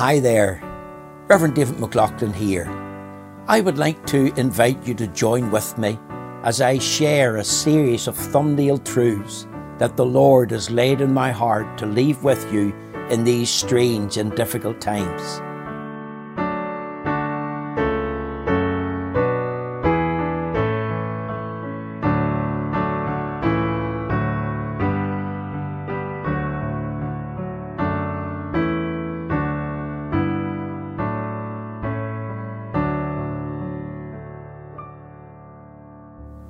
Hi 0.00 0.18
there, 0.18 0.62
Reverend 1.28 1.56
David 1.56 1.78
McLaughlin 1.78 2.32
here. 2.32 2.64
I 3.46 3.60
would 3.60 3.76
like 3.76 4.06
to 4.06 4.32
invite 4.40 4.86
you 4.86 4.94
to 4.94 5.06
join 5.08 5.50
with 5.50 5.76
me 5.76 5.98
as 6.42 6.62
I 6.62 6.78
share 6.78 7.36
a 7.36 7.44
series 7.44 8.08
of 8.08 8.16
thumbnail 8.16 8.78
truths 8.78 9.46
that 9.76 9.98
the 9.98 10.06
Lord 10.06 10.52
has 10.52 10.70
laid 10.70 11.02
in 11.02 11.12
my 11.12 11.30
heart 11.30 11.76
to 11.76 11.84
leave 11.84 12.22
with 12.22 12.50
you 12.50 12.74
in 13.10 13.24
these 13.24 13.50
strange 13.50 14.16
and 14.16 14.34
difficult 14.34 14.80
times. 14.80 15.42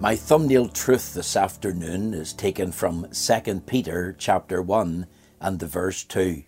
My 0.02 0.16
thumbnail 0.16 0.68
truth 0.68 1.12
this 1.12 1.36
afternoon 1.36 2.14
is 2.14 2.32
taken 2.32 2.72
from 2.72 3.08
2 3.12 3.60
Peter 3.66 4.16
chapter 4.18 4.62
1 4.62 5.06
and 5.42 5.58
the 5.58 5.66
verse 5.66 6.04
2. 6.04 6.42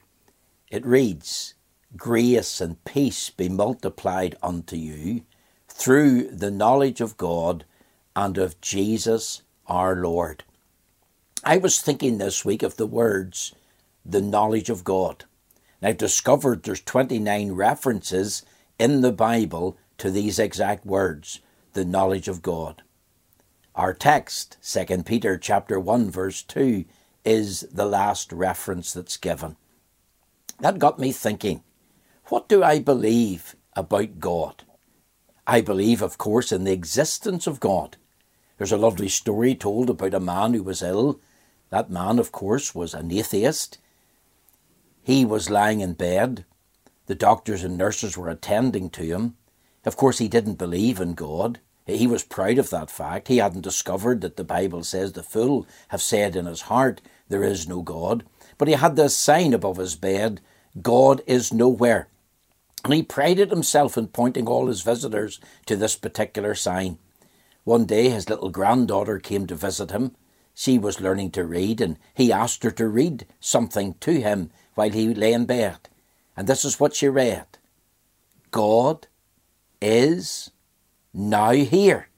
It 0.71 0.87
reads, 0.87 1.53
Grace 1.95 2.63
and 2.63 2.83
peace 2.87 3.29
be 3.29 3.51
multiplied 3.51 4.37
unto 4.43 4.77
you 4.77 5.25
through 5.69 6.31
the 6.31 6.51
knowledge 6.51 7.03
of 7.03 7.19
God 7.19 7.67
and 8.17 8.39
of 8.39 8.59
Jesus 8.63 9.43
our 9.67 9.97
Lord. 9.97 10.45
I 11.45 11.59
was 11.59 11.79
thinking 11.79 12.17
this 12.17 12.47
week 12.47 12.63
of 12.63 12.79
the 12.79 12.87
words, 12.87 13.55
the 14.03 14.23
knowledge 14.23 14.71
of 14.71 14.83
God. 14.83 15.27
And 15.83 15.91
I've 15.91 15.99
discovered 15.99 16.63
there's 16.63 16.81
29 16.81 17.53
references 17.53 18.45
in 18.79 19.03
the 19.03 19.13
Bible 19.13 19.77
to 19.99 20.11
these 20.11 20.39
exact 20.39 20.87
words, 20.87 21.41
the 21.75 21.85
knowledge 21.85 22.29
of 22.29 22.41
God. 22.41 22.83
Our 23.75 23.95
text, 23.95 24.59
2 24.63 25.03
Peter 25.05 25.39
chapter 25.39 25.81
1 25.81 26.11
verse 26.11 26.43
2, 26.43 26.85
is 27.25 27.61
the 27.73 27.87
last 27.87 28.31
reference 28.31 28.93
that's 28.93 29.17
given. 29.17 29.57
That 30.61 30.79
got 30.79 30.99
me 30.99 31.11
thinking, 31.11 31.63
what 32.27 32.49
do 32.49 32.63
I 32.63 32.79
believe 32.81 33.57
about 33.75 34.21
God? 34.21 34.65
I 35.47 35.61
believe, 35.61 36.03
of 36.03 36.19
course, 36.19 36.53
in 36.53 36.65
the 36.65 36.73
existence 36.73 37.47
of 37.47 37.61
God. 37.61 37.97
There's 38.59 38.73
a 38.73 38.77
lovely 38.77 39.09
story 39.09 39.55
told 39.55 39.89
about 39.89 40.15
a 40.15 40.21
man 40.21 40.53
who 40.53 40.63
was 40.63 40.83
ill. 40.83 41.21
That 41.71 41.91
man, 41.91 42.19
of 42.19 42.31
course, 42.31 42.75
was 42.75 42.93
an 42.93 43.11
atheist. 43.11 43.79
He 45.03 45.25
was 45.25 45.51
lying 45.51 45.81
in 45.81 45.95
bed. 45.95 46.45
The 47.07 47.15
doctors 47.15 47.65
and 47.65 47.77
nurses 47.77 48.17
were 48.17 48.29
attending 48.29 48.91
to 48.91 49.03
him. 49.03 49.37
Of 49.85 49.97
course, 49.97 50.19
he 50.19 50.29
didn't 50.29 50.59
believe 50.59 51.01
in 51.01 51.15
God. 51.15 51.59
He 51.87 52.07
was 52.07 52.23
proud 52.23 52.59
of 52.59 52.71
that 52.71 52.91
fact. 52.91 53.29
He 53.29 53.39
hadn't 53.39 53.63
discovered 53.63 54.21
that 54.21 54.37
the 54.37 54.45
Bible 54.45 54.85
says 54.85 55.13
the 55.13 55.23
fool 55.23 55.67
have 55.89 56.03
said 56.03 56.37
in 56.37 56.47
his 56.47 56.63
heart, 56.63 57.01
There 57.29 57.43
is 57.43 57.69
no 57.69 57.83
God. 57.83 58.25
But 58.59 58.69
he 58.69 58.75
had 58.75 58.97
this 58.97 59.17
sign 59.17 59.53
above 59.53 59.79
his 59.79 59.97
bed, 59.97 60.41
God 60.81 61.23
is 61.27 61.53
nowhere. 61.53 62.09
And 62.85 62.95
he 62.95 63.03
prided 63.03 63.51
himself 63.51 63.97
in 63.97 64.09
pointing 64.09 64.47
all 64.47 64.67
his 64.67 64.83
visitors 64.83 65.41
to 65.67 65.77
this 65.77 65.97
particular 65.97 66.55
sign. 66.55 66.99
One 67.65 67.85
day 67.85 68.09
his 68.09 68.29
little 68.29 68.51
granddaughter 68.51 69.19
came 69.19 69.47
to 69.47 69.55
visit 69.55 69.91
him. 69.91 70.17
She 70.55 70.79
was 70.79 71.01
learning 71.01 71.31
to 71.33 71.45
read, 71.45 71.81
and 71.81 71.99
he 72.15 72.33
asked 72.33 72.63
her 72.65 72.71
to 72.73 72.89
read 72.89 73.27
something 73.41 73.95
to 74.01 74.21
him 74.21 74.51
while 74.75 74.91
he 74.91 75.15
lay 75.15 75.33
in 75.33 75.47
bed. 75.47 75.89
And 76.37 76.47
this 76.47 76.65
is 76.65 76.81
what 76.81 76.95
she 76.95 77.09
read 77.09 77.47
God 78.51 79.07
is 79.81 80.51
now 81.13 81.51
here. 81.53 82.09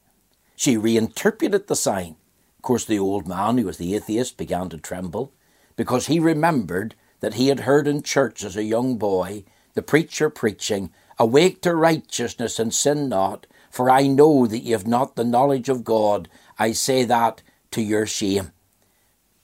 She 0.56 0.76
reinterpreted 0.76 1.66
the 1.66 1.76
sign. 1.76 2.16
Of 2.58 2.62
course, 2.62 2.84
the 2.84 2.98
old 2.98 3.26
man, 3.26 3.58
who 3.58 3.66
was 3.66 3.78
the 3.78 3.94
atheist, 3.94 4.36
began 4.36 4.68
to 4.70 4.78
tremble 4.78 5.32
because 5.76 6.06
he 6.06 6.20
remembered 6.20 6.94
that 7.20 7.34
he 7.34 7.48
had 7.48 7.60
heard 7.60 7.86
in 7.86 8.02
church 8.02 8.44
as 8.44 8.56
a 8.56 8.62
young 8.62 8.96
boy 8.96 9.44
the 9.74 9.82
preacher 9.82 10.30
preaching, 10.30 10.90
Awake 11.18 11.60
to 11.62 11.74
righteousness 11.74 12.58
and 12.58 12.74
sin 12.74 13.08
not, 13.08 13.46
for 13.70 13.90
I 13.90 14.06
know 14.06 14.46
that 14.46 14.58
ye 14.58 14.72
have 14.72 14.86
not 14.86 15.14
the 15.14 15.24
knowledge 15.24 15.68
of 15.68 15.84
God. 15.84 16.28
I 16.58 16.72
say 16.72 17.04
that 17.04 17.42
to 17.72 17.82
your 17.82 18.06
shame. 18.06 18.52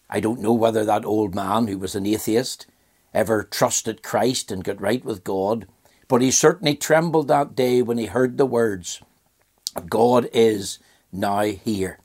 I 0.08 0.18
don't 0.18 0.40
know 0.40 0.52
whether 0.52 0.84
that 0.84 1.04
old 1.04 1.34
man, 1.34 1.68
who 1.68 1.78
was 1.78 1.94
an 1.94 2.06
atheist, 2.06 2.66
ever 3.14 3.44
trusted 3.44 4.02
Christ 4.02 4.50
and 4.50 4.64
got 4.64 4.80
right 4.80 5.04
with 5.04 5.22
God, 5.22 5.66
but 6.08 6.22
he 6.22 6.30
certainly 6.32 6.74
trembled 6.74 7.28
that 7.28 7.54
day 7.54 7.82
when 7.82 7.98
he 7.98 8.06
heard 8.06 8.36
the 8.36 8.46
words, 8.46 9.00
God 9.88 10.28
is 10.32 10.78
now 11.12 11.42
here. 11.42 11.98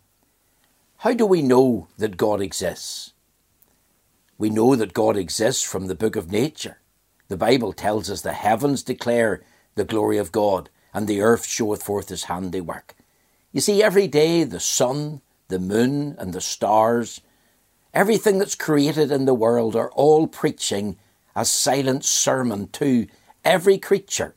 How 0.97 1.13
do 1.13 1.25
we 1.25 1.41
know 1.41 1.87
that 1.97 2.17
God 2.17 2.41
exists? 2.41 3.13
We 4.37 4.49
know 4.49 4.75
that 4.75 4.93
God 4.93 5.15
exists 5.17 5.63
from 5.63 5.87
the 5.87 5.95
book 5.95 6.15
of 6.15 6.31
nature. 6.31 6.79
The 7.27 7.37
Bible 7.37 7.73
tells 7.73 8.09
us 8.09 8.21
the 8.21 8.33
heavens 8.33 8.83
declare 8.83 9.43
the 9.75 9.85
glory 9.85 10.17
of 10.17 10.31
God, 10.31 10.69
and 10.93 11.07
the 11.07 11.21
earth 11.21 11.45
showeth 11.45 11.83
forth 11.83 12.09
his 12.09 12.25
handiwork. 12.25 12.95
You 13.51 13.61
see, 13.61 13.81
every 13.81 14.07
day 14.07 14.43
the 14.43 14.59
sun, 14.59 15.21
the 15.47 15.59
moon, 15.59 16.15
and 16.19 16.33
the 16.33 16.41
stars, 16.41 17.21
everything 17.93 18.37
that's 18.37 18.55
created 18.55 19.11
in 19.11 19.25
the 19.25 19.33
world 19.33 19.75
are 19.75 19.91
all 19.91 20.27
preaching 20.27 20.97
a 21.35 21.45
silent 21.45 22.03
sermon 22.03 22.67
to 22.69 23.07
every 23.43 23.77
creature 23.77 24.35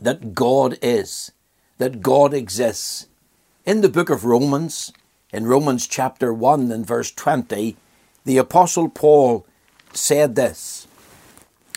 that 0.00 0.34
God 0.34 0.78
is 0.82 1.32
that 1.78 2.02
God 2.02 2.34
exists. 2.34 3.06
In 3.64 3.80
the 3.80 3.88
book 3.88 4.10
of 4.10 4.24
Romans, 4.24 4.92
in 5.32 5.46
Romans 5.46 5.86
chapter 5.86 6.32
1 6.32 6.70
and 6.70 6.86
verse 6.86 7.10
20, 7.12 7.76
the 8.24 8.36
Apostle 8.38 8.88
Paul 8.88 9.46
said 9.92 10.34
this 10.34 10.86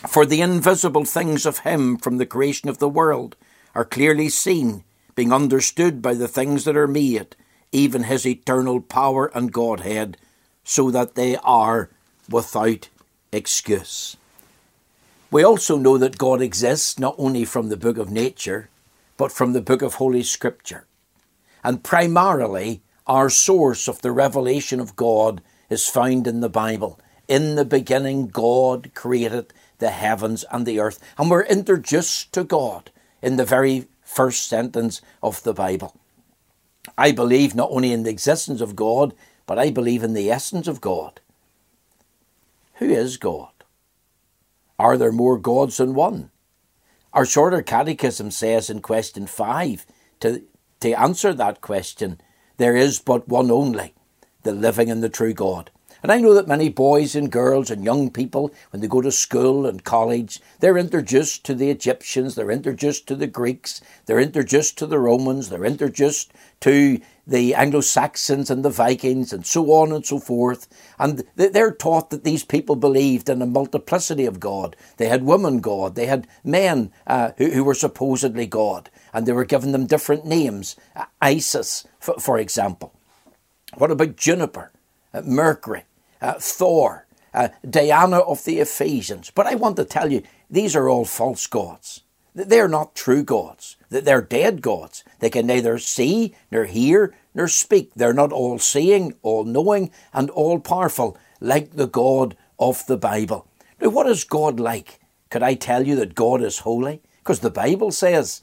For 0.06 0.26
the 0.26 0.40
invisible 0.40 1.04
things 1.04 1.46
of 1.46 1.58
Him 1.58 1.96
from 1.96 2.18
the 2.18 2.26
creation 2.26 2.68
of 2.68 2.78
the 2.78 2.88
world 2.88 3.36
are 3.74 3.84
clearly 3.84 4.28
seen, 4.28 4.84
being 5.14 5.32
understood 5.32 6.02
by 6.02 6.14
the 6.14 6.28
things 6.28 6.64
that 6.64 6.76
are 6.76 6.88
made, 6.88 7.36
even 7.70 8.04
His 8.04 8.26
eternal 8.26 8.80
power 8.80 9.30
and 9.34 9.52
Godhead, 9.52 10.16
so 10.64 10.90
that 10.90 11.14
they 11.14 11.36
are 11.36 11.90
without 12.28 12.88
excuse. 13.32 14.16
We 15.30 15.42
also 15.42 15.78
know 15.78 15.96
that 15.96 16.18
God 16.18 16.42
exists 16.42 16.98
not 16.98 17.14
only 17.16 17.44
from 17.44 17.68
the 17.68 17.76
book 17.76 17.96
of 17.96 18.10
nature, 18.10 18.68
but 19.16 19.32
from 19.32 19.52
the 19.52 19.60
book 19.60 19.82
of 19.82 19.94
Holy 19.94 20.22
Scripture. 20.22 20.86
And 21.64 21.84
primarily, 21.84 22.82
our 23.06 23.30
source 23.30 23.88
of 23.88 24.02
the 24.02 24.12
revelation 24.12 24.80
of 24.80 24.96
God 24.96 25.42
is 25.70 25.86
found 25.86 26.26
in 26.26 26.40
the 26.40 26.48
Bible. 26.48 26.98
In 27.28 27.54
the 27.54 27.64
beginning, 27.64 28.28
God 28.28 28.92
created 28.94 29.52
the 29.78 29.90
heavens 29.90 30.44
and 30.50 30.66
the 30.66 30.80
earth. 30.80 30.98
And 31.18 31.30
we're 31.30 31.44
introduced 31.44 32.32
to 32.32 32.44
God 32.44 32.90
in 33.20 33.36
the 33.36 33.44
very 33.44 33.86
first 34.02 34.48
sentence 34.48 35.00
of 35.22 35.42
the 35.42 35.54
Bible. 35.54 35.96
I 36.98 37.12
believe 37.12 37.54
not 37.54 37.70
only 37.70 37.92
in 37.92 38.02
the 38.02 38.10
existence 38.10 38.60
of 38.60 38.76
God, 38.76 39.14
but 39.46 39.58
I 39.58 39.70
believe 39.70 40.02
in 40.02 40.14
the 40.14 40.30
essence 40.30 40.66
of 40.66 40.80
God. 40.80 41.20
Who 42.74 42.90
is 42.90 43.16
God? 43.16 43.50
Are 44.78 44.96
there 44.98 45.12
more 45.12 45.38
gods 45.38 45.76
than 45.76 45.94
one? 45.94 46.31
Our 47.12 47.26
shorter 47.26 47.62
catechism 47.62 48.30
says 48.30 48.70
in 48.70 48.80
question 48.80 49.26
five 49.26 49.86
to, 50.20 50.42
to 50.80 50.92
answer 50.92 51.34
that 51.34 51.60
question, 51.60 52.20
there 52.56 52.74
is 52.74 53.00
but 53.00 53.28
one 53.28 53.50
only, 53.50 53.94
the 54.44 54.52
living 54.52 54.90
and 54.90 55.02
the 55.02 55.08
true 55.08 55.34
God. 55.34 55.70
And 56.02 56.10
I 56.10 56.18
know 56.18 56.34
that 56.34 56.48
many 56.48 56.68
boys 56.68 57.14
and 57.14 57.30
girls 57.30 57.70
and 57.70 57.84
young 57.84 58.10
people, 58.10 58.52
when 58.70 58.80
they 58.80 58.88
go 58.88 59.00
to 59.00 59.12
school 59.12 59.66
and 59.66 59.84
college, 59.84 60.40
they're 60.58 60.78
introduced 60.78 61.44
to 61.44 61.54
the 61.54 61.70
Egyptians, 61.70 62.34
they're 62.34 62.50
introduced 62.50 63.06
to 63.06 63.14
the 63.14 63.28
Greeks, 63.28 63.80
they're 64.06 64.18
introduced 64.18 64.78
to 64.78 64.86
the 64.86 64.98
Romans, 64.98 65.48
they're 65.48 65.64
introduced 65.64 66.32
to 66.60 67.00
the 67.26 67.54
Anglo 67.54 67.80
Saxons 67.80 68.50
and 68.50 68.64
the 68.64 68.70
Vikings, 68.70 69.32
and 69.32 69.46
so 69.46 69.72
on 69.72 69.92
and 69.92 70.04
so 70.04 70.18
forth. 70.18 70.68
And 70.98 71.24
they're 71.36 71.72
taught 71.72 72.10
that 72.10 72.24
these 72.24 72.44
people 72.44 72.76
believed 72.76 73.28
in 73.28 73.42
a 73.42 73.46
multiplicity 73.46 74.26
of 74.26 74.40
God. 74.40 74.76
They 74.96 75.08
had 75.08 75.22
woman 75.22 75.60
God, 75.60 75.94
they 75.94 76.06
had 76.06 76.26
men 76.44 76.92
uh, 77.06 77.32
who, 77.38 77.50
who, 77.50 77.64
were 77.64 77.74
supposedly 77.74 78.46
God, 78.46 78.90
and 79.12 79.26
they 79.26 79.32
were 79.32 79.44
given 79.44 79.72
them 79.72 79.86
different 79.86 80.26
names. 80.26 80.76
Uh, 80.96 81.04
Isis, 81.20 81.86
for, 82.00 82.18
for, 82.18 82.38
example. 82.38 82.92
What 83.76 83.90
about 83.90 84.16
Jupiter, 84.16 84.72
uh, 85.14 85.22
Mercury? 85.22 85.84
uh, 86.22 86.34
Thor, 86.38 87.06
uh, 87.34 87.48
Diana 87.68 88.18
of 88.20 88.44
the 88.44 88.60
Ephesians. 88.60 89.30
But 89.34 89.46
I 89.46 89.56
want 89.56 89.76
to 89.76 89.84
tell 89.84 90.10
you, 90.10 90.22
these 90.48 90.76
are 90.76 90.88
all 90.88 91.04
false 91.04 91.46
gods. 91.46 92.02
They're 92.34 92.68
not 92.68 92.94
true 92.94 93.22
gods. 93.22 93.76
That 93.90 94.04
they're 94.04 94.22
dead 94.22 94.62
gods. 94.62 95.04
They 95.18 95.28
can 95.28 95.46
neither 95.46 95.78
see, 95.78 96.34
nor 96.50 96.64
hear, 96.64 97.14
nor 97.34 97.48
speak. 97.48 97.92
They're 97.94 98.14
not 98.14 98.32
all 98.32 98.58
seeing, 98.58 99.14
all 99.22 99.44
knowing, 99.44 99.90
and 100.14 100.30
all 100.30 100.58
powerful, 100.58 101.18
like 101.40 101.72
the 101.72 101.86
God 101.86 102.36
of 102.58 102.86
the 102.86 102.96
Bible. 102.96 103.48
Now, 103.80 103.90
what 103.90 104.06
is 104.06 104.24
God 104.24 104.58
like? 104.58 105.00
Could 105.30 105.42
I 105.42 105.54
tell 105.54 105.86
you 105.86 105.96
that 105.96 106.14
God 106.14 106.42
is 106.42 106.60
holy? 106.60 107.02
Because 107.18 107.40
the 107.40 107.50
Bible 107.50 107.90
says 107.90 108.42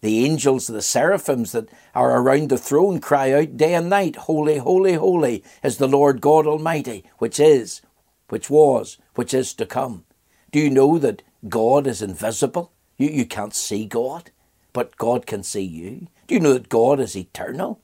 the 0.00 0.24
angels, 0.24 0.66
the 0.66 0.82
seraphims 0.82 1.52
that 1.52 1.68
are 1.94 2.20
around 2.20 2.48
the 2.48 2.58
throne 2.58 3.00
cry 3.00 3.32
out 3.32 3.56
day 3.56 3.74
and 3.74 3.88
night, 3.88 4.16
Holy, 4.16 4.58
holy, 4.58 4.94
holy 4.94 5.44
is 5.62 5.76
the 5.76 5.88
Lord 5.88 6.20
God 6.20 6.46
Almighty, 6.46 7.04
which 7.18 7.38
is, 7.38 7.82
which 8.28 8.48
was, 8.48 8.98
which 9.14 9.34
is 9.34 9.52
to 9.54 9.66
come. 9.66 10.04
Do 10.52 10.58
you 10.58 10.70
know 10.70 10.98
that 10.98 11.22
God 11.48 11.86
is 11.86 12.02
invisible? 12.02 12.72
You, 13.00 13.08
you 13.08 13.24
can't 13.24 13.54
see 13.54 13.86
God, 13.86 14.30
but 14.74 14.98
God 14.98 15.26
can 15.26 15.42
see 15.42 15.62
you. 15.62 16.08
Do 16.26 16.34
you 16.34 16.40
know 16.40 16.52
that 16.52 16.68
God 16.68 17.00
is 17.00 17.16
eternal? 17.16 17.80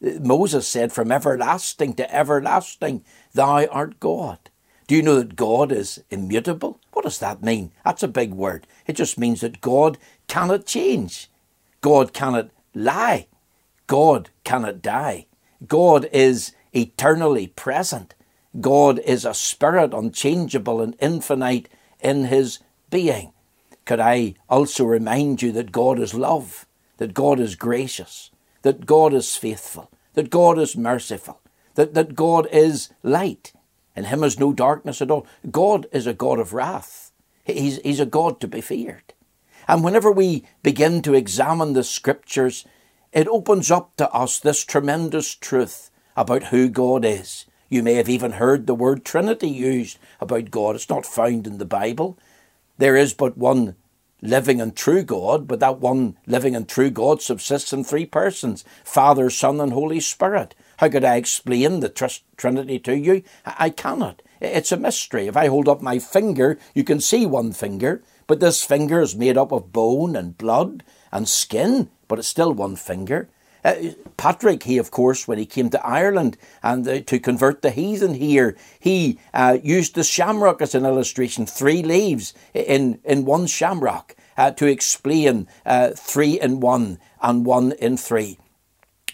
Moses 0.00 0.68
said, 0.68 0.92
From 0.92 1.10
everlasting 1.10 1.94
to 1.94 2.14
everlasting, 2.14 3.04
thou 3.34 3.66
art 3.66 3.98
God. 3.98 4.38
Do 4.86 4.94
you 4.94 5.02
know 5.02 5.16
that 5.16 5.34
God 5.34 5.72
is 5.72 6.04
immutable? 6.08 6.78
What 6.92 7.04
does 7.04 7.18
that 7.18 7.42
mean? 7.42 7.72
That's 7.84 8.04
a 8.04 8.08
big 8.08 8.32
word. 8.32 8.64
It 8.86 8.94
just 8.94 9.18
means 9.18 9.40
that 9.40 9.60
God 9.60 9.98
cannot 10.28 10.66
change. 10.66 11.28
God 11.80 12.12
cannot 12.12 12.50
lie. 12.72 13.26
God 13.88 14.30
cannot 14.44 14.82
die. 14.82 15.26
God 15.66 16.08
is 16.12 16.52
eternally 16.72 17.48
present. 17.48 18.14
God 18.60 19.00
is 19.00 19.24
a 19.24 19.34
spirit 19.34 19.92
unchangeable 19.92 20.80
and 20.80 20.94
infinite 21.00 21.68
in 21.98 22.26
his 22.26 22.60
being. 22.88 23.32
Could 23.84 24.00
I 24.00 24.34
also 24.48 24.84
remind 24.84 25.42
you 25.42 25.52
that 25.52 25.72
God 25.72 25.98
is 25.98 26.14
love, 26.14 26.66
that 26.98 27.14
God 27.14 27.40
is 27.40 27.54
gracious, 27.54 28.30
that 28.62 28.86
God 28.86 29.12
is 29.12 29.36
faithful, 29.36 29.90
that 30.14 30.30
God 30.30 30.58
is 30.58 30.76
merciful, 30.76 31.40
that, 31.74 31.94
that 31.94 32.14
God 32.14 32.46
is 32.52 32.90
light. 33.02 33.52
In 33.96 34.04
him 34.04 34.22
is 34.22 34.38
no 34.38 34.52
darkness 34.52 35.02
at 35.02 35.10
all. 35.10 35.26
God 35.50 35.86
is 35.92 36.06
a 36.06 36.14
God 36.14 36.38
of 36.38 36.52
wrath. 36.52 37.10
He's, 37.44 37.78
he's 37.82 38.00
a 38.00 38.06
God 38.06 38.40
to 38.40 38.48
be 38.48 38.60
feared. 38.60 39.14
And 39.66 39.84
whenever 39.84 40.10
we 40.10 40.44
begin 40.62 41.02
to 41.02 41.14
examine 41.14 41.72
the 41.72 41.84
scriptures, 41.84 42.64
it 43.12 43.28
opens 43.28 43.70
up 43.70 43.96
to 43.96 44.10
us 44.10 44.38
this 44.38 44.64
tremendous 44.64 45.34
truth 45.34 45.90
about 46.16 46.44
who 46.44 46.68
God 46.68 47.04
is. 47.04 47.46
You 47.68 47.82
may 47.82 47.94
have 47.94 48.08
even 48.08 48.32
heard 48.32 48.66
the 48.66 48.74
word 48.74 49.04
Trinity 49.04 49.48
used 49.48 49.98
about 50.20 50.50
God. 50.50 50.74
It's 50.74 50.88
not 50.88 51.06
found 51.06 51.46
in 51.46 51.58
the 51.58 51.64
Bible. 51.64 52.18
There 52.80 52.96
is 52.96 53.12
but 53.12 53.36
one 53.36 53.76
living 54.22 54.58
and 54.58 54.74
true 54.74 55.02
God, 55.02 55.46
but 55.46 55.60
that 55.60 55.80
one 55.80 56.16
living 56.26 56.56
and 56.56 56.66
true 56.66 56.88
God 56.88 57.20
subsists 57.20 57.74
in 57.74 57.84
three 57.84 58.06
persons 58.06 58.64
Father, 58.84 59.28
Son, 59.28 59.60
and 59.60 59.74
Holy 59.74 60.00
Spirit. 60.00 60.54
How 60.78 60.88
could 60.88 61.04
I 61.04 61.16
explain 61.16 61.80
the 61.80 61.90
tr- 61.90 62.24
Trinity 62.38 62.78
to 62.78 62.96
you? 62.96 63.22
I 63.44 63.68
cannot. 63.68 64.22
It's 64.40 64.72
a 64.72 64.78
mystery. 64.78 65.26
If 65.26 65.36
I 65.36 65.48
hold 65.48 65.68
up 65.68 65.82
my 65.82 65.98
finger, 65.98 66.58
you 66.74 66.82
can 66.82 67.00
see 67.00 67.26
one 67.26 67.52
finger, 67.52 68.02
but 68.26 68.40
this 68.40 68.64
finger 68.64 69.02
is 69.02 69.14
made 69.14 69.36
up 69.36 69.52
of 69.52 69.74
bone 69.74 70.16
and 70.16 70.38
blood 70.38 70.82
and 71.12 71.28
skin, 71.28 71.90
but 72.08 72.18
it's 72.18 72.28
still 72.28 72.54
one 72.54 72.76
finger. 72.76 73.28
Uh, 73.64 73.74
Patrick, 74.16 74.62
he 74.64 74.78
of 74.78 74.90
course, 74.90 75.28
when 75.28 75.38
he 75.38 75.46
came 75.46 75.70
to 75.70 75.86
Ireland 75.86 76.36
and 76.62 76.86
uh, 76.86 77.00
to 77.00 77.18
convert 77.18 77.62
the 77.62 77.70
heathen 77.70 78.14
here, 78.14 78.56
he 78.78 79.18
uh, 79.34 79.58
used 79.62 79.94
the 79.94 80.04
shamrock 80.04 80.62
as 80.62 80.74
an 80.74 80.84
illustration, 80.84 81.46
three 81.46 81.82
leaves 81.82 82.34
in, 82.54 83.00
in 83.04 83.24
one 83.24 83.46
shamrock 83.46 84.16
uh, 84.36 84.50
to 84.52 84.66
explain 84.66 85.46
uh, 85.66 85.90
three 85.90 86.40
in 86.40 86.60
one 86.60 86.98
and 87.20 87.44
one 87.44 87.72
in 87.72 87.96
three. 87.96 88.38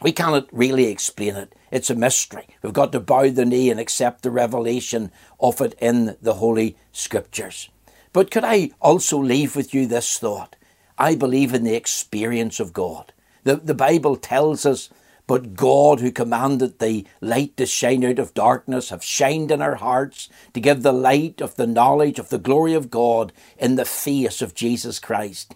We 0.02 0.12
cannot 0.12 0.48
really 0.52 0.86
explain 0.86 1.36
it. 1.36 1.54
It's 1.70 1.90
a 1.90 1.94
mystery. 1.94 2.46
We've 2.62 2.72
got 2.72 2.92
to 2.92 3.00
bow 3.00 3.30
the 3.30 3.46
knee 3.46 3.70
and 3.70 3.80
accept 3.80 4.22
the 4.22 4.30
revelation 4.30 5.10
of 5.40 5.60
it 5.60 5.74
in 5.80 6.16
the 6.20 6.34
Holy 6.34 6.76
Scriptures. 6.92 7.70
But 8.12 8.30
could 8.30 8.44
I 8.44 8.70
also 8.80 9.18
leave 9.18 9.56
with 9.56 9.74
you 9.74 9.86
this 9.86 10.18
thought? 10.18 10.56
I 10.98 11.14
believe 11.14 11.52
in 11.52 11.64
the 11.64 11.74
experience 11.74 12.60
of 12.60 12.72
God. 12.72 13.12
The, 13.46 13.54
the 13.54 13.74
Bible 13.74 14.16
tells 14.16 14.66
us, 14.66 14.90
but 15.28 15.54
God 15.54 16.00
who 16.00 16.10
commanded 16.10 16.80
the 16.80 17.06
light 17.20 17.56
to 17.58 17.64
shine 17.64 18.04
out 18.04 18.18
of 18.18 18.34
darkness 18.34 18.88
have 18.88 19.04
shined 19.04 19.52
in 19.52 19.62
our 19.62 19.76
hearts 19.76 20.28
to 20.52 20.60
give 20.60 20.82
the 20.82 20.92
light 20.92 21.40
of 21.40 21.54
the 21.54 21.66
knowledge 21.68 22.18
of 22.18 22.30
the 22.30 22.38
glory 22.38 22.74
of 22.74 22.90
God 22.90 23.32
in 23.56 23.76
the 23.76 23.84
face 23.84 24.42
of 24.42 24.56
Jesus 24.56 24.98
Christ. 24.98 25.54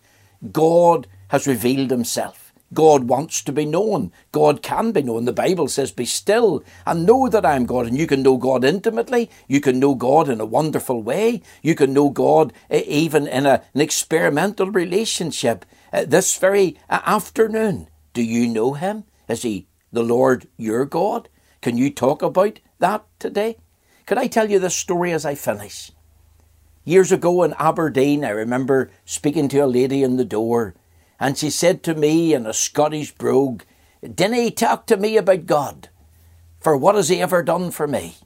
God 0.52 1.08
has 1.30 1.48
revealed 1.48 1.90
himself. 1.90 2.49
God 2.72 3.04
wants 3.04 3.42
to 3.42 3.52
be 3.52 3.64
known. 3.64 4.12
God 4.30 4.62
can 4.62 4.92
be 4.92 5.02
known. 5.02 5.24
The 5.24 5.32
Bible 5.32 5.66
says, 5.68 5.90
Be 5.90 6.04
still 6.04 6.62
and 6.86 7.04
know 7.04 7.28
that 7.28 7.44
I 7.44 7.56
am 7.56 7.66
God. 7.66 7.86
And 7.86 7.98
you 7.98 8.06
can 8.06 8.22
know 8.22 8.36
God 8.36 8.64
intimately. 8.64 9.28
You 9.48 9.60
can 9.60 9.80
know 9.80 9.94
God 9.94 10.28
in 10.28 10.40
a 10.40 10.46
wonderful 10.46 11.02
way. 11.02 11.42
You 11.62 11.74
can 11.74 11.92
know 11.92 12.10
God 12.10 12.52
eh, 12.70 12.82
even 12.86 13.26
in 13.26 13.46
a, 13.46 13.62
an 13.74 13.80
experimental 13.80 14.70
relationship. 14.70 15.64
Uh, 15.92 16.04
this 16.04 16.36
very 16.38 16.78
uh, 16.88 17.00
afternoon, 17.04 17.88
do 18.12 18.22
you 18.22 18.46
know 18.46 18.74
Him? 18.74 19.04
Is 19.28 19.42
He 19.42 19.66
the 19.92 20.04
Lord 20.04 20.46
your 20.56 20.84
God? 20.84 21.28
Can 21.62 21.76
you 21.76 21.90
talk 21.90 22.22
about 22.22 22.60
that 22.78 23.04
today? 23.18 23.56
Could 24.06 24.18
I 24.18 24.28
tell 24.28 24.48
you 24.48 24.58
this 24.58 24.76
story 24.76 25.12
as 25.12 25.26
I 25.26 25.34
finish? 25.34 25.90
Years 26.84 27.12
ago 27.12 27.42
in 27.42 27.52
Aberdeen, 27.58 28.24
I 28.24 28.30
remember 28.30 28.90
speaking 29.04 29.48
to 29.48 29.58
a 29.58 29.66
lady 29.66 30.02
in 30.02 30.16
the 30.16 30.24
door 30.24 30.74
and 31.20 31.36
she 31.36 31.50
said 31.50 31.82
to 31.82 31.94
me 31.94 32.32
in 32.32 32.46
a 32.46 32.54
Scottish 32.54 33.12
brogue, 33.12 33.62
Dinna 34.02 34.36
he 34.36 34.50
talk 34.50 34.86
to 34.86 34.96
me 34.96 35.18
about 35.18 35.44
God, 35.44 35.90
for 36.58 36.76
what 36.76 36.94
has 36.94 37.10
he 37.10 37.20
ever 37.20 37.42
done 37.42 37.70
for 37.70 37.86
me? 37.86 38.16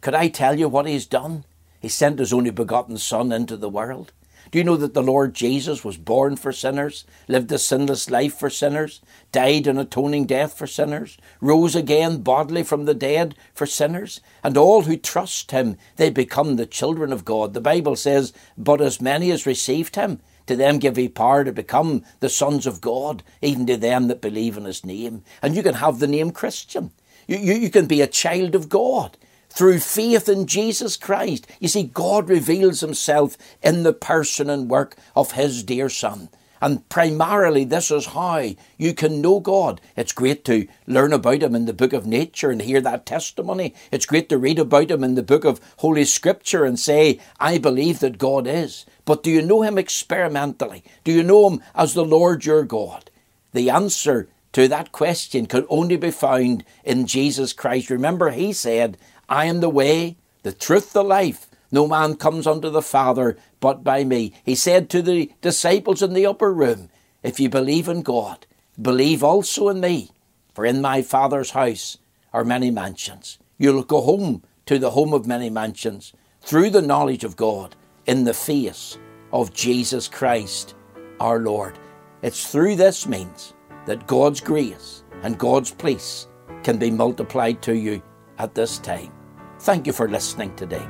Could 0.00 0.14
I 0.14 0.28
tell 0.28 0.58
you 0.58 0.68
what 0.68 0.86
he's 0.86 1.06
done? 1.06 1.44
He 1.80 1.88
sent 1.88 2.18
his 2.18 2.32
only 2.32 2.50
begotten 2.50 2.98
Son 2.98 3.30
into 3.30 3.56
the 3.56 3.68
world. 3.68 4.12
Do 4.50 4.58
you 4.58 4.64
know 4.64 4.76
that 4.76 4.94
the 4.94 5.02
Lord 5.02 5.34
Jesus 5.34 5.84
was 5.84 5.96
born 5.96 6.36
for 6.36 6.52
sinners, 6.52 7.04
lived 7.28 7.50
a 7.52 7.58
sinless 7.58 8.10
life 8.10 8.34
for 8.34 8.50
sinners, 8.50 9.00
died 9.32 9.66
an 9.66 9.78
atoning 9.78 10.26
death 10.26 10.56
for 10.56 10.66
sinners, 10.66 11.16
rose 11.40 11.74
again 11.74 12.22
bodily 12.22 12.62
from 12.62 12.84
the 12.84 12.94
dead 12.94 13.34
for 13.54 13.66
sinners, 13.66 14.20
and 14.42 14.56
all 14.56 14.82
who 14.82 14.96
trust 14.96 15.50
him, 15.50 15.76
they 15.96 16.10
become 16.10 16.56
the 16.56 16.66
children 16.66 17.12
of 17.12 17.24
God. 17.24 17.54
The 17.54 17.60
Bible 17.60 17.96
says, 17.96 18.32
But 18.56 18.80
as 18.80 19.00
many 19.00 19.30
as 19.30 19.46
received 19.46 19.96
him, 19.96 20.20
to 20.46 20.56
them 20.56 20.78
give 20.78 20.96
he 20.96 21.08
power 21.08 21.42
to 21.44 21.52
become 21.52 22.04
the 22.20 22.28
sons 22.28 22.66
of 22.66 22.80
God, 22.80 23.22
even 23.40 23.66
to 23.66 23.76
them 23.76 24.08
that 24.08 24.20
believe 24.20 24.56
in 24.56 24.64
his 24.64 24.84
name. 24.84 25.24
And 25.42 25.56
you 25.56 25.62
can 25.62 25.74
have 25.74 25.98
the 25.98 26.06
name 26.06 26.30
Christian. 26.32 26.90
You, 27.26 27.38
you, 27.38 27.54
you 27.54 27.70
can 27.70 27.86
be 27.86 28.02
a 28.02 28.06
child 28.06 28.54
of 28.54 28.68
God 28.68 29.16
through 29.54 29.78
faith 29.78 30.28
in 30.28 30.46
Jesus 30.46 30.96
Christ. 30.96 31.46
You 31.60 31.68
see, 31.68 31.84
God 31.84 32.28
reveals 32.28 32.80
himself 32.80 33.36
in 33.62 33.82
the 33.82 33.92
person 33.92 34.50
and 34.50 34.68
work 34.68 34.96
of 35.14 35.32
his 35.32 35.62
dear 35.62 35.88
Son. 35.88 36.28
And 36.64 36.88
primarily, 36.88 37.64
this 37.64 37.90
is 37.90 38.06
how 38.06 38.48
you 38.78 38.94
can 38.94 39.20
know 39.20 39.38
God. 39.38 39.82
It's 39.98 40.12
great 40.12 40.46
to 40.46 40.66
learn 40.86 41.12
about 41.12 41.42
Him 41.42 41.54
in 41.54 41.66
the 41.66 41.74
book 41.74 41.92
of 41.92 42.06
nature 42.06 42.50
and 42.50 42.62
hear 42.62 42.80
that 42.80 43.04
testimony. 43.04 43.74
It's 43.92 44.06
great 44.06 44.30
to 44.30 44.38
read 44.38 44.58
about 44.58 44.90
Him 44.90 45.04
in 45.04 45.14
the 45.14 45.22
book 45.22 45.44
of 45.44 45.60
Holy 45.80 46.06
Scripture 46.06 46.64
and 46.64 46.80
say, 46.80 47.20
I 47.38 47.58
believe 47.58 47.98
that 47.98 48.16
God 48.16 48.46
is. 48.46 48.86
But 49.04 49.22
do 49.22 49.30
you 49.30 49.42
know 49.42 49.60
Him 49.60 49.76
experimentally? 49.76 50.84
Do 51.04 51.12
you 51.12 51.22
know 51.22 51.50
Him 51.50 51.60
as 51.74 51.92
the 51.92 52.02
Lord 52.02 52.46
your 52.46 52.64
God? 52.64 53.10
The 53.52 53.68
answer 53.68 54.28
to 54.54 54.66
that 54.68 54.90
question 54.90 55.44
could 55.44 55.66
only 55.68 55.98
be 55.98 56.12
found 56.12 56.64
in 56.82 57.06
Jesus 57.06 57.52
Christ. 57.52 57.90
Remember, 57.90 58.30
He 58.30 58.54
said, 58.54 58.96
I 59.28 59.46
am 59.46 59.60
the 59.60 59.68
way, 59.68 60.16
the 60.42 60.52
truth, 60.52 60.92
the 60.92 61.04
life. 61.04 61.46
No 61.70 61.88
man 61.88 62.16
comes 62.16 62.46
unto 62.46 62.70
the 62.70 62.82
Father 62.82 63.36
but 63.60 63.82
by 63.82 64.04
me. 64.04 64.32
He 64.44 64.54
said 64.54 64.88
to 64.90 65.02
the 65.02 65.32
disciples 65.40 66.02
in 66.02 66.14
the 66.14 66.26
upper 66.26 66.52
room, 66.52 66.90
If 67.22 67.40
you 67.40 67.48
believe 67.48 67.88
in 67.88 68.02
God, 68.02 68.46
believe 68.80 69.24
also 69.24 69.68
in 69.68 69.80
me. 69.80 70.10
For 70.54 70.64
in 70.64 70.80
my 70.80 71.02
Father's 71.02 71.50
house 71.50 71.98
are 72.32 72.44
many 72.44 72.70
mansions. 72.70 73.38
You'll 73.58 73.82
go 73.82 74.00
home 74.02 74.42
to 74.66 74.78
the 74.78 74.90
home 74.90 75.12
of 75.12 75.26
many 75.26 75.50
mansions 75.50 76.12
through 76.42 76.70
the 76.70 76.82
knowledge 76.82 77.24
of 77.24 77.36
God 77.36 77.74
in 78.06 78.24
the 78.24 78.34
face 78.34 78.98
of 79.32 79.52
Jesus 79.52 80.08
Christ 80.08 80.74
our 81.20 81.40
Lord. 81.40 81.78
It's 82.22 82.50
through 82.50 82.76
this 82.76 83.06
means 83.06 83.54
that 83.86 84.06
God's 84.06 84.40
grace 84.40 85.02
and 85.22 85.38
God's 85.38 85.70
peace 85.70 86.28
can 86.62 86.78
be 86.78 86.90
multiplied 86.90 87.62
to 87.62 87.76
you 87.76 88.02
at 88.38 88.54
this 88.54 88.78
time. 88.78 89.12
Thank 89.60 89.86
you 89.86 89.92
for 89.92 90.08
listening 90.08 90.54
today. 90.56 90.86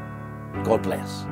God 0.64 0.82
bless. 0.82 1.26